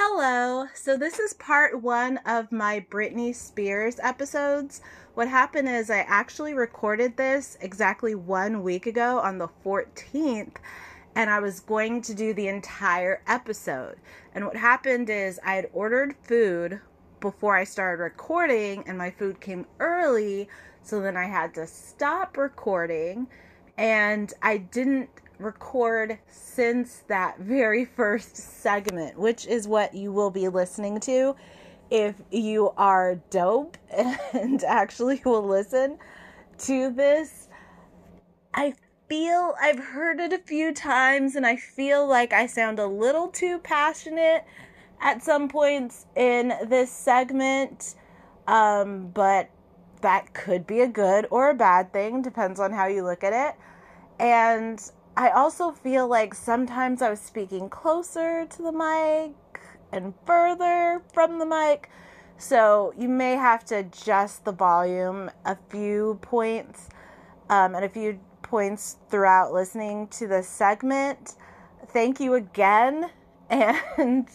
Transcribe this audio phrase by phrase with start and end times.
[0.00, 0.68] Hello.
[0.74, 4.80] So, this is part one of my Britney Spears episodes.
[5.14, 10.54] What happened is, I actually recorded this exactly one week ago on the 14th,
[11.16, 13.96] and I was going to do the entire episode.
[14.36, 16.78] And what happened is, I had ordered food
[17.18, 20.48] before I started recording, and my food came early,
[20.80, 23.26] so then I had to stop recording,
[23.76, 30.48] and I didn't record since that very first segment, which is what you will be
[30.48, 31.34] listening to
[31.90, 33.76] if you are dope
[34.32, 35.98] and actually will listen
[36.58, 37.48] to this.
[38.54, 38.74] I
[39.08, 43.28] feel I've heard it a few times and I feel like I sound a little
[43.28, 44.44] too passionate
[45.00, 47.94] at some points in this segment.
[48.46, 49.50] Um, but
[50.00, 53.32] that could be a good or a bad thing, depends on how you look at
[53.32, 53.56] it.
[54.18, 54.80] And
[55.18, 59.34] I also feel like sometimes I was speaking closer to the mic
[59.90, 61.90] and further from the mic.
[62.36, 66.88] So you may have to adjust the volume a few points
[67.50, 71.34] um, and a few points throughout listening to the segment.
[71.88, 73.10] Thank you again.
[73.50, 74.28] And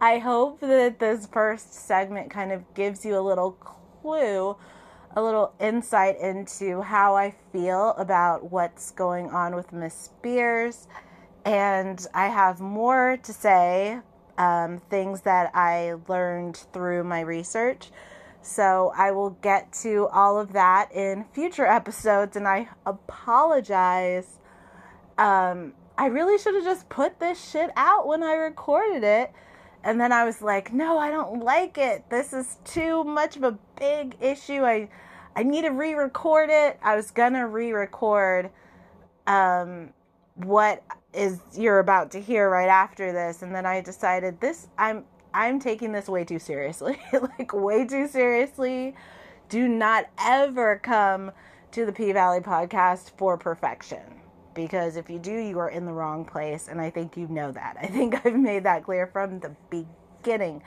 [0.00, 4.56] I hope that this first segment kind of gives you a little clue
[5.16, 10.86] a little insight into how I feel about what's going on with Miss Spears.
[11.44, 14.00] And I have more to say,
[14.38, 17.90] um, things that I learned through my research.
[18.42, 22.36] So I will get to all of that in future episodes.
[22.36, 24.38] And I apologize.
[25.18, 29.32] Um, I really should have just put this shit out when I recorded it.
[29.82, 32.08] And then I was like, no, I don't like it.
[32.10, 34.64] This is too much of a big issue.
[34.64, 34.88] I
[35.36, 36.78] I need to re-record it.
[36.82, 38.50] I was gonna re-record
[39.26, 39.90] um,
[40.34, 40.82] what
[41.14, 45.60] is you're about to hear right after this, and then I decided this I'm I'm
[45.60, 48.94] taking this way too seriously, like way too seriously.
[49.48, 51.32] Do not ever come
[51.72, 54.20] to the P Valley podcast for perfection
[54.54, 57.52] because if you do, you are in the wrong place, and I think you know
[57.52, 57.76] that.
[57.80, 60.62] I think I've made that clear from the beginning.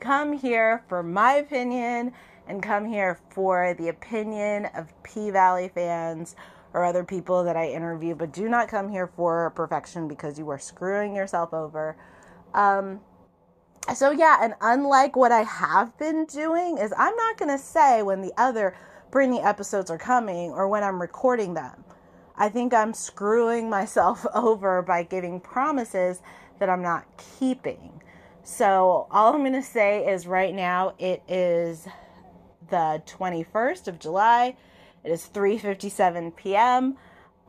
[0.00, 2.12] Come here for my opinion
[2.46, 6.36] and come here for the opinion of P Valley fans
[6.72, 10.48] or other people that I interview, but do not come here for perfection because you
[10.50, 11.96] are screwing yourself over.
[12.54, 13.00] Um,
[13.94, 18.02] so, yeah, and unlike what I have been doing, is I'm not going to say
[18.02, 18.76] when the other
[19.10, 21.84] Britney episodes are coming or when I'm recording them.
[22.38, 26.22] I think I'm screwing myself over by giving promises
[26.60, 27.04] that I'm not
[27.38, 28.00] keeping.
[28.44, 31.86] So, all I'm going to say is right now it is
[32.70, 34.56] the 21st of July.
[35.04, 36.96] It is 3:57 p.m.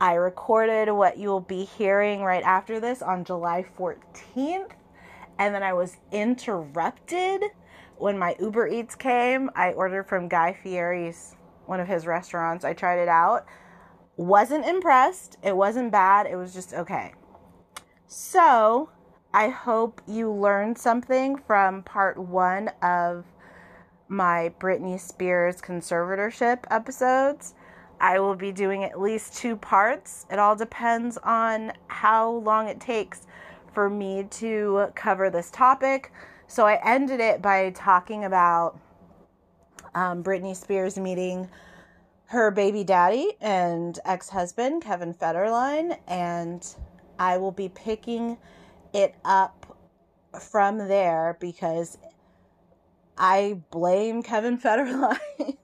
[0.00, 4.70] I recorded what you will be hearing right after this on July 14th,
[5.38, 7.44] and then I was interrupted
[7.96, 9.50] when my Uber Eats came.
[9.54, 11.36] I ordered from Guy Fieri's
[11.66, 12.64] one of his restaurants.
[12.64, 13.46] I tried it out.
[14.16, 15.38] Wasn't impressed.
[15.42, 16.26] It wasn't bad.
[16.26, 17.14] It was just okay.
[18.06, 18.90] So,
[19.32, 23.24] I hope you learned something from part 1 of
[24.08, 27.54] my Britney Spears conservatorship episodes.
[28.00, 30.26] I will be doing at least two parts.
[30.30, 33.26] It all depends on how long it takes
[33.72, 36.12] for me to cover this topic.
[36.48, 38.78] So I ended it by talking about
[39.94, 41.48] um, Britney Spears meeting
[42.30, 46.64] her baby daddy and ex husband, Kevin Federline, and
[47.18, 48.38] I will be picking
[48.92, 49.76] it up
[50.40, 51.98] from there because
[53.18, 55.56] I blame Kevin Federline.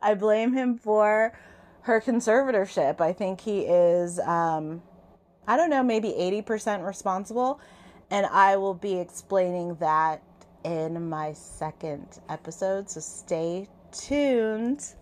[0.00, 1.38] I blame him for
[1.82, 3.02] her conservatorship.
[3.02, 4.82] I think he is, um,
[5.46, 7.60] I don't know, maybe 80% responsible.
[8.10, 10.22] And I will be explaining that
[10.64, 12.88] in my second episode.
[12.88, 14.94] So stay tuned.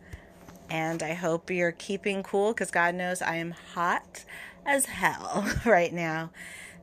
[0.71, 4.25] And I hope you're keeping cool because God knows I am hot
[4.67, 6.31] as hell right now.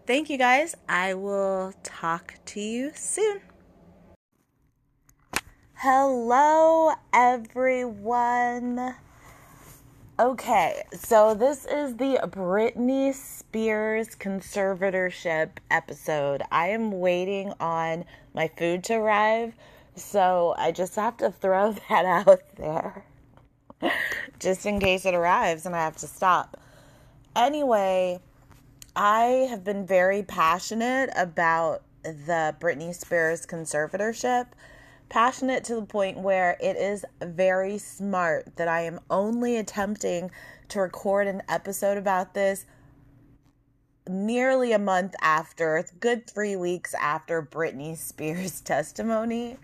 [0.05, 0.75] Thank you guys.
[0.89, 3.41] I will talk to you soon.
[5.75, 8.95] Hello, everyone.
[10.19, 16.43] Okay, so this is the Britney Spears conservatorship episode.
[16.51, 18.05] I am waiting on
[18.35, 19.55] my food to arrive,
[19.95, 23.05] so I just have to throw that out there
[24.39, 26.57] just in case it arrives and I have to stop.
[27.35, 28.19] Anyway,
[28.95, 34.47] I have been very passionate about the Britney Spears conservatorship
[35.11, 40.31] passionate to the point where it is very smart that I am only attempting
[40.69, 42.65] to record an episode about this
[44.07, 49.57] nearly a month after, good three weeks after Britney Spears' testimony,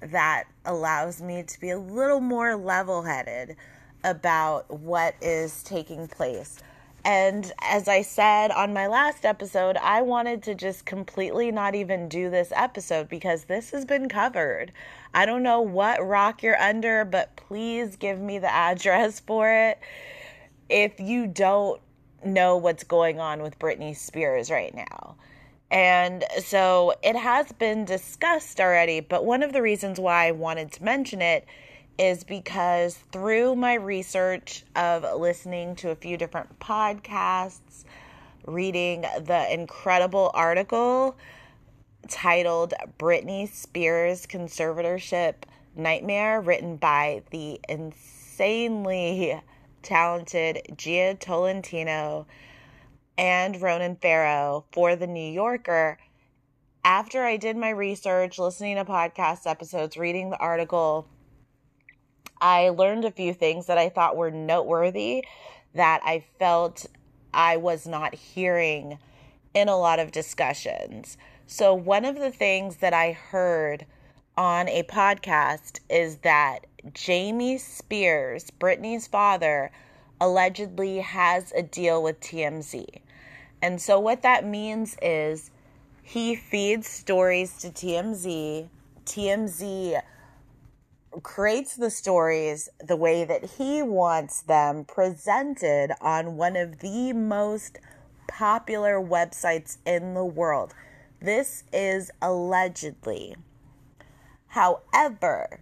[0.00, 3.56] that allows me to be a little more level headed
[4.04, 6.60] about what is taking place.
[7.04, 12.08] And as I said on my last episode, I wanted to just completely not even
[12.08, 14.72] do this episode because this has been covered.
[15.14, 19.78] I don't know what rock you're under, but please give me the address for it
[20.68, 21.80] if you don't
[22.24, 25.16] know what's going on with Britney Spears right now.
[25.70, 30.72] And so it has been discussed already, but one of the reasons why I wanted
[30.72, 31.44] to mention it
[31.98, 37.84] is because through my research of listening to a few different podcasts,
[38.46, 41.16] reading the incredible article
[42.08, 45.34] titled Britney Spears Conservatorship
[45.76, 49.38] Nightmare, written by the insanely
[49.82, 52.26] talented Jia Tolentino
[53.18, 55.98] and Ronan Farrow for The New Yorker.
[56.84, 61.08] After I did my research, listening to podcast episodes, reading the article,
[62.40, 65.24] I learned a few things that I thought were noteworthy
[65.74, 66.86] that I felt
[67.34, 68.98] I was not hearing
[69.52, 71.16] in a lot of discussions.
[71.46, 73.84] So, one of the things that I heard
[74.36, 79.72] on a podcast is that Jamie Spears, Britney's father,
[80.20, 83.00] allegedly has a deal with TMZ.
[83.60, 85.50] And so, what that means is
[86.02, 88.68] he feeds stories to TMZ.
[89.04, 90.00] TMZ
[91.22, 97.78] creates the stories the way that he wants them presented on one of the most
[98.28, 100.74] popular websites in the world.
[101.20, 103.34] This is allegedly.
[104.48, 105.60] However,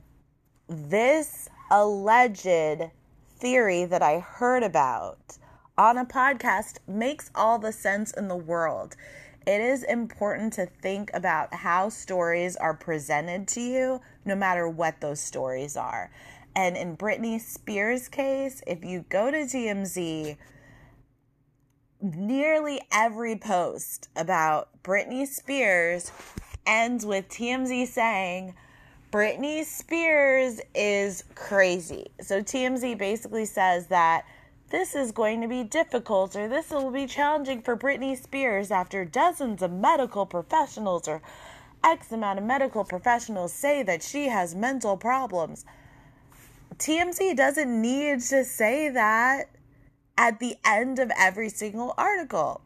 [0.69, 2.91] this alleged
[3.39, 5.39] theory that I heard about
[5.79, 8.97] on a podcast makes all the sense in the world
[9.47, 15.01] it is important to think about how stories are presented to you, no matter what
[15.01, 16.11] those stories are.
[16.57, 20.37] And in Britney Spears' case, if you go to TMZ,
[22.01, 26.11] nearly every post about Britney Spears
[26.67, 28.55] ends with TMZ saying,
[29.13, 32.09] Britney Spears is crazy.
[32.21, 34.25] So TMZ basically says that
[34.71, 39.05] this is going to be difficult or this will be challenging for Britney Spears after
[39.05, 41.23] dozens of medical professionals or
[41.85, 45.65] X amount of medical professionals say that she has mental problems.
[46.79, 49.51] TMZ doesn't need to say that
[50.19, 52.61] at the end of every single article.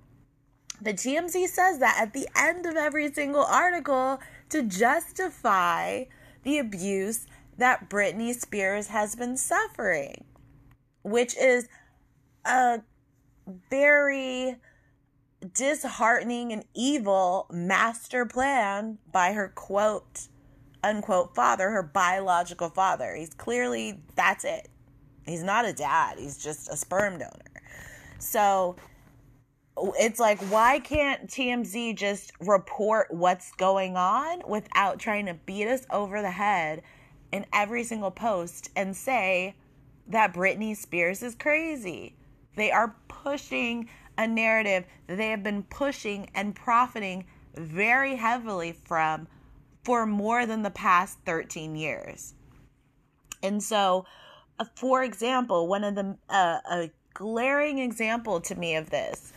[0.81, 6.05] The TMZ says that at the end of every single article to justify
[6.43, 7.27] the abuse
[7.59, 10.25] that Britney Spears has been suffering,
[11.03, 11.69] which is
[12.45, 12.81] a
[13.71, 14.57] very
[15.53, 20.29] disheartening and evil master plan by her quote
[20.83, 23.15] unquote father, her biological father.
[23.15, 24.69] He's clearly that's it.
[25.27, 27.63] He's not a dad, he's just a sperm donor.
[28.19, 28.77] So
[29.99, 35.87] it's like, why can't TMZ just report what's going on without trying to beat us
[35.91, 36.83] over the head
[37.33, 39.55] in every single post and say
[40.09, 42.15] that Britney Spears is crazy?
[42.57, 43.89] They are pushing
[44.19, 47.25] a narrative that they have been pushing and profiting
[47.55, 49.27] very heavily from
[49.85, 52.35] for more than the past 13 years.
[53.43, 54.05] And so,
[54.59, 59.33] uh, for example, one of the uh, a glaring example to me of this,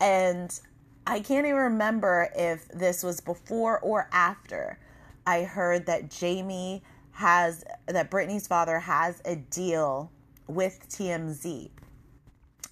[0.00, 0.58] and
[1.06, 4.78] I can't even remember if this was before or after
[5.26, 10.12] I heard that Jamie has that Britney's father has a deal
[10.46, 11.70] with TMZ.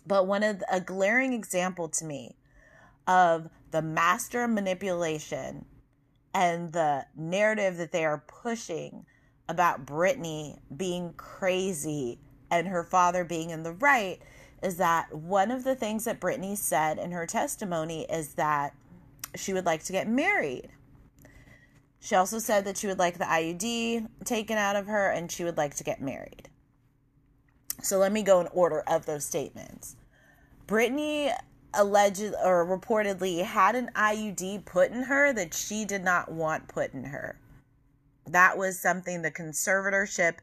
[0.06, 2.36] But one of the, a glaring example to me
[3.06, 5.64] of the master manipulation
[6.32, 9.06] and the narrative that they are pushing
[9.48, 12.18] about Britney being crazy
[12.50, 14.20] and her father being in the right
[14.62, 18.74] is that one of the things that Britney said in her testimony is that
[19.34, 20.68] she would like to get married.
[22.00, 25.44] She also said that she would like the IUD taken out of her and she
[25.44, 26.48] would like to get married.
[27.82, 29.96] So let me go in order of those statements.
[30.66, 31.32] Britney
[31.74, 36.94] alleged or reportedly had an IUD put in her that she did not want put
[36.94, 37.38] in her.
[38.26, 40.36] That was something the conservatorship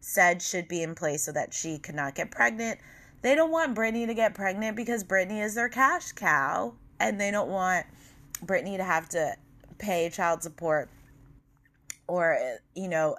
[0.00, 2.78] said should be in place so that she could not get pregnant.
[3.22, 7.30] They don't want Britney to get pregnant because Britney is their cash cow and they
[7.30, 7.86] don't want
[8.44, 9.34] Britney to have to
[9.78, 10.88] pay child support
[12.06, 13.16] or, you know,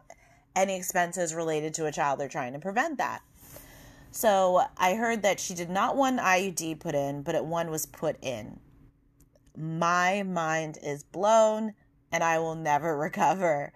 [0.55, 2.19] any expenses related to a child.
[2.19, 3.21] They're trying to prevent that.
[4.17, 7.86] So I heard that she did not want IUD put in, but it one was
[7.86, 8.59] put in.
[9.55, 11.75] My mind is blown
[12.12, 13.71] and I will never recover.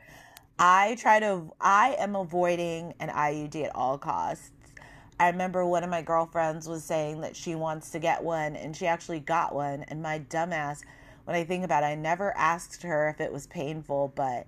[0.57, 4.50] I try to, I am avoiding an IUD at all costs.
[5.19, 8.75] I remember one of my girlfriends was saying that she wants to get one and
[8.75, 9.83] she actually got one.
[9.89, 10.81] And my dumbass,
[11.25, 14.48] when I think about it, I never asked her if it was painful, but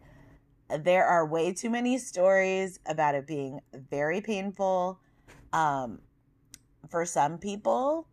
[0.76, 3.60] there are way too many stories about it being
[3.92, 5.00] very painful.
[5.52, 6.00] Um,
[6.90, 8.08] for some people,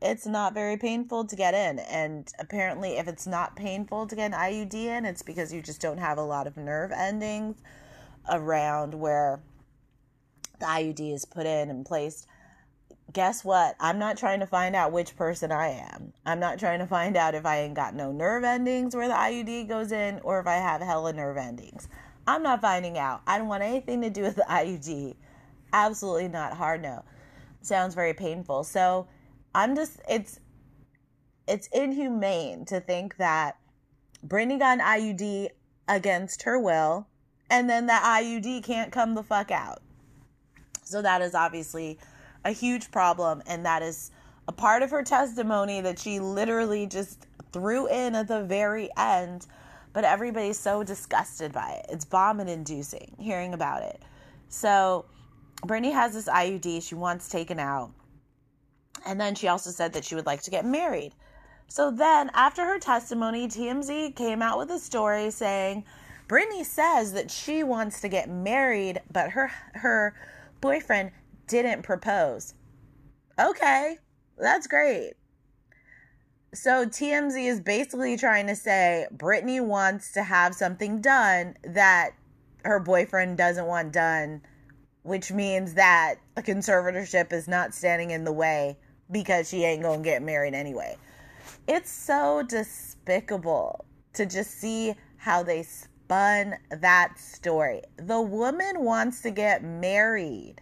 [0.00, 1.78] it's not very painful to get in.
[1.80, 5.80] And apparently, if it's not painful to get an IUD in, it's because you just
[5.80, 7.56] don't have a lot of nerve endings
[8.30, 9.40] around where
[10.60, 12.26] the IUD is put in and placed.
[13.12, 13.74] Guess what?
[13.80, 16.12] I'm not trying to find out which person I am.
[16.26, 19.14] I'm not trying to find out if I ain't got no nerve endings where the
[19.14, 21.88] IUD goes in or if I have hella nerve endings.
[22.26, 23.22] I'm not finding out.
[23.26, 25.16] I don't want anything to do with the IUD.
[25.72, 26.54] Absolutely not.
[26.54, 27.04] Hard no.
[27.60, 28.64] Sounds very painful.
[28.64, 29.06] So,
[29.54, 30.40] I'm just it's
[31.46, 33.56] it's inhumane to think that
[34.26, 35.48] Britney got an IUD
[35.88, 37.06] against her will
[37.50, 39.80] and then that IUD can't come the fuck out.
[40.84, 41.98] So that is obviously
[42.44, 44.10] a huge problem and that is
[44.46, 49.46] a part of her testimony that she literally just threw in at the very end,
[49.92, 51.86] but everybody's so disgusted by it.
[51.90, 54.02] It's vomit inducing hearing about it.
[54.48, 55.06] So
[55.62, 57.92] Britney has this IUD she wants taken out.
[59.06, 61.14] And then she also said that she would like to get married.
[61.68, 65.84] So then, after her testimony, TMZ came out with a story saying
[66.26, 70.14] Britney says that she wants to get married, but her her
[70.60, 71.12] boyfriend
[71.46, 72.54] didn't propose.
[73.38, 73.98] Okay,
[74.36, 75.14] that's great.
[76.54, 82.12] So TMZ is basically trying to say Britney wants to have something done that
[82.64, 84.42] her boyfriend doesn't want done,
[85.08, 88.76] which means that a conservatorship is not standing in the way
[89.10, 90.96] because she ain't gonna get married anyway.
[91.66, 97.82] It's so despicable to just see how they spun that story.
[97.96, 100.56] The woman wants to get married,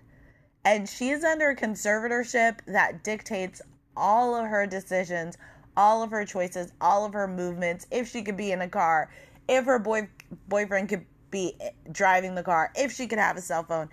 [0.64, 3.60] and she's under a conservatorship that dictates
[3.96, 5.36] all of her decisions,
[5.76, 7.86] all of her choices, all of her movements.
[7.90, 9.10] If she could be in a car,
[9.48, 10.08] if her boy
[10.48, 11.56] boyfriend could be
[11.90, 13.88] driving the car, if she could have a cell phone,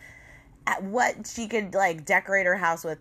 [0.82, 3.00] what she could like decorate her house with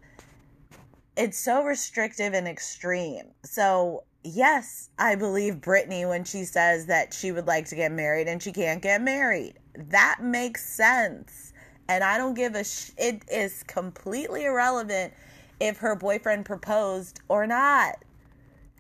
[1.17, 3.27] it's so restrictive and extreme.
[3.45, 8.29] So, yes, I believe Britney when she says that she would like to get married
[8.29, 9.55] and she can't get married.
[9.77, 11.53] That makes sense.
[11.89, 15.13] And I don't give a sh- it is completely irrelevant
[15.61, 17.97] if her boyfriend proposed or not.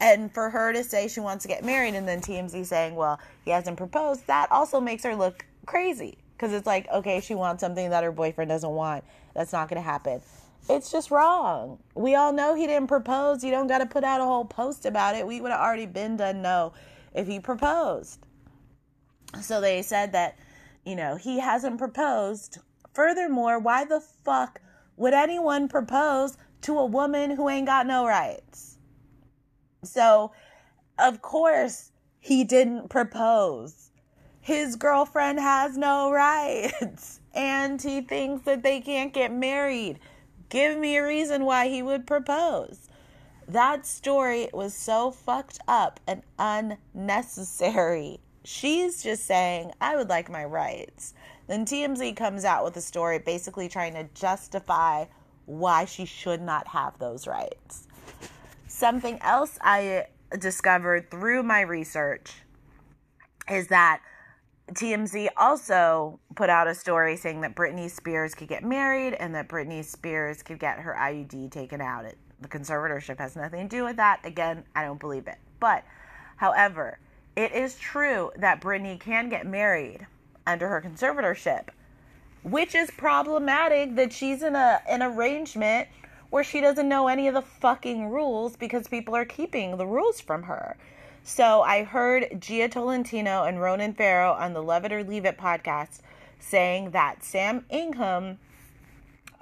[0.00, 3.20] And for her to say she wants to get married and then TMZ saying, well,
[3.44, 6.18] he hasn't proposed, that also makes her look crazy.
[6.42, 9.04] Because it's like, okay, she wants something that her boyfriend doesn't want.
[9.32, 10.20] That's not going to happen
[10.68, 11.78] it's just wrong.
[11.94, 13.42] We all know he didn't propose.
[13.42, 15.26] You don't got to put out a whole post about it.
[15.26, 16.72] We would have already been done no
[17.14, 18.20] if he proposed.
[19.40, 20.38] So they said that,
[20.84, 22.58] you know, he hasn't proposed.
[22.94, 24.60] Furthermore, why the fuck
[24.96, 28.78] would anyone propose to a woman who ain't got no rights?
[29.82, 30.32] So,
[30.98, 33.90] of course, he didn't propose.
[34.42, 37.20] His girlfriend has no rights.
[37.34, 39.98] And he thinks that they can't get married
[40.52, 42.90] Give me a reason why he would propose.
[43.48, 48.20] That story was so fucked up and unnecessary.
[48.44, 51.14] She's just saying, I would like my rights.
[51.46, 55.06] Then TMZ comes out with a story basically trying to justify
[55.46, 57.88] why she should not have those rights.
[58.68, 60.08] Something else I
[60.38, 62.34] discovered through my research
[63.50, 64.02] is that
[64.74, 69.48] TMZ also put out a story saying that Britney Spears could get married and that
[69.48, 72.04] Britney Spears could get her IUD taken out.
[72.04, 74.20] It, the conservatorship has nothing to do with that.
[74.24, 75.38] Again, I don't believe it.
[75.60, 75.84] But,
[76.36, 76.98] however,
[77.36, 80.06] it is true that Britney can get married
[80.46, 81.68] under her conservatorship,
[82.42, 85.88] which is problematic that she's in a an arrangement
[86.30, 90.20] where she doesn't know any of the fucking rules because people are keeping the rules
[90.20, 90.76] from her.
[91.24, 95.38] So I heard Jia Tolentino and Ronan Farrow on the Love It or Leave It
[95.38, 96.00] podcast
[96.40, 98.38] saying that Sam Ingham,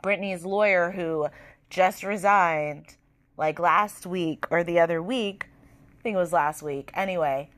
[0.04, 1.28] Britney's lawyer who
[1.70, 2.96] just resigned
[3.38, 5.46] like last week or the other week,
[5.98, 6.90] I think it was last week.
[6.92, 7.48] Anyway,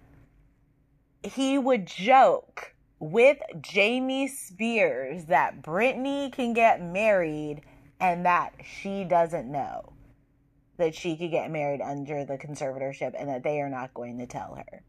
[1.24, 7.62] he would joke with Jamie Spears that Britney can get married
[7.98, 9.92] and that she doesn't know
[10.78, 14.26] that she could get married under the conservatorship and that they are not going to
[14.26, 14.82] tell her.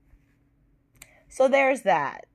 [1.30, 2.26] So there's that.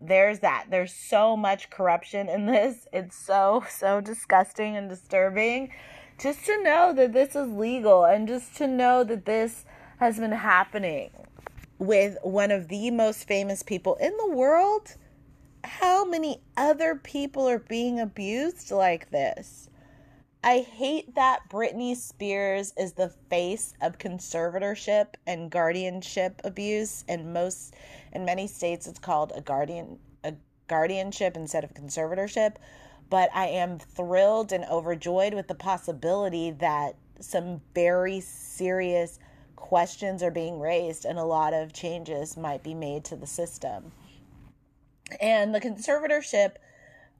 [0.00, 0.66] there's that.
[0.70, 2.86] There's so much corruption in this.
[2.92, 5.72] It's so, so disgusting and disturbing.
[6.18, 9.64] Just to know that this is legal and just to know that this
[9.98, 11.10] has been happening
[11.78, 14.96] with one of the most famous people in the world.
[15.64, 19.68] How many other people are being abused like this?
[20.42, 27.74] I hate that Britney Spears is the face of conservatorship and guardianship abuse in most
[28.12, 30.34] in many states it's called a guardian a
[30.68, 32.56] guardianship instead of conservatorship,
[33.10, 39.18] but I am thrilled and overjoyed with the possibility that some very serious
[39.56, 43.90] questions are being raised and a lot of changes might be made to the system.
[45.20, 46.52] And the conservatorship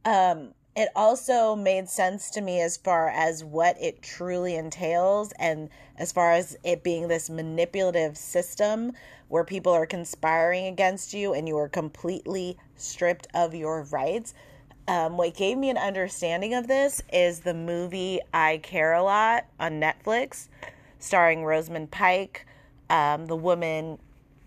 [0.04, 5.68] um it also made sense to me as far as what it truly entails and
[5.96, 8.92] as far as it being this manipulative system
[9.26, 14.34] where people are conspiring against you and you are completely stripped of your rights.
[14.86, 19.46] Um, what gave me an understanding of this is the movie I Care a Lot
[19.58, 20.46] on Netflix,
[21.00, 22.46] starring Rosamund Pike,
[22.88, 23.98] um, the woman,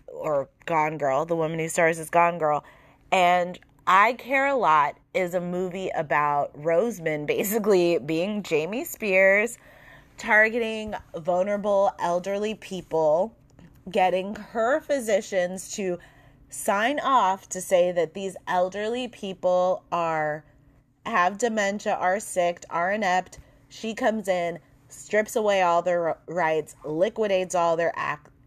[0.06, 2.64] or Gone Girl, the woman who stars as Gone Girl.
[3.12, 9.58] And I Care a Lot is a movie about Rosamund basically being Jamie Spears,
[10.18, 13.34] targeting vulnerable elderly people,
[13.90, 15.98] getting her physicians to
[16.48, 20.44] sign off to say that these elderly people are
[21.04, 23.40] have dementia, are sick, are inept.
[23.68, 27.92] She comes in, strips away all their rights, liquidates all their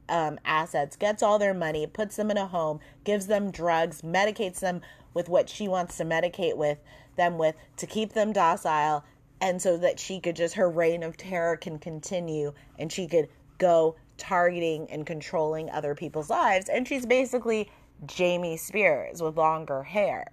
[0.08, 4.62] um, assets, gets all their money, puts them in a home, gives them drugs, medicates
[4.62, 4.80] them
[5.16, 6.78] with what she wants to medicate with
[7.16, 9.04] them with to keep them docile
[9.42, 13.28] and so that she could just her reign of terror can continue and she could
[13.58, 17.70] go targeting and controlling other people's lives and she's basically
[18.06, 20.28] Jamie Spears with longer hair.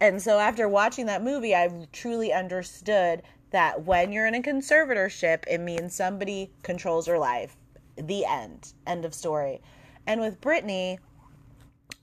[0.00, 5.44] And so after watching that movie I truly understood that when you're in a conservatorship
[5.46, 7.56] it means somebody controls your life.
[7.96, 8.72] The end.
[8.86, 9.60] End of story.
[10.06, 10.98] And with Britney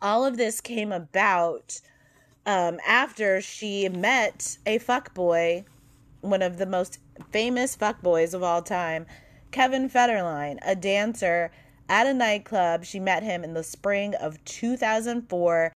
[0.01, 1.81] all of this came about
[2.45, 5.65] um, after she met a fuckboy,
[6.21, 6.99] one of the most
[7.31, 9.05] famous fuckboys of all time,
[9.51, 11.51] Kevin Federline, a dancer
[11.87, 12.83] at a nightclub.
[12.83, 15.63] She met him in the spring of 2004.